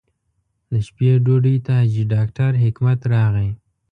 د 0.71 0.73
شپې 0.87 1.09
ډوډۍ 1.25 1.55
ته 1.65 1.71
حاجي 1.79 2.03
ډاکټر 2.13 2.51
حکمت 2.63 2.99
راغی. 3.13 3.49